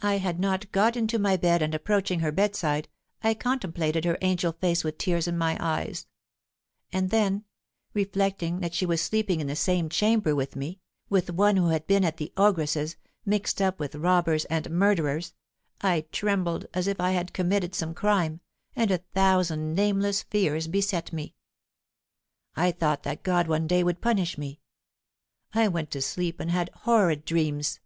[0.00, 2.88] I had not got into my bed, and, approaching her bedside,
[3.22, 6.06] I contemplated her angel face with tears in my eyes;
[6.90, 7.44] and then,
[7.92, 11.86] reflecting that she was sleeping in the same chamber with me with one who had
[11.86, 12.96] been at the ogress's,
[13.26, 15.34] mixed up with robbers and murderers,
[15.82, 18.40] I trembled as if I had committed some crime,
[18.74, 21.34] and a thousand nameless fears beset me.
[22.56, 24.62] I thought that God would one day punish me.
[25.52, 27.80] I went to sleep and had horrid dreams.